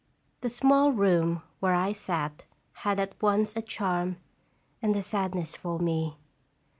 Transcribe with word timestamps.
The 0.39 0.49
small 0.49 0.91
room 0.91 1.43
where 1.59 1.75
I 1.75 1.91
sat 1.91 2.47
had 2.73 2.99
at 2.99 3.21
once 3.21 3.55
a 3.55 3.61
charm 3.61 4.17
and 4.81 4.95
a 4.95 5.03
sadness 5.03 5.55
for 5.55 5.77
me. 5.77 6.17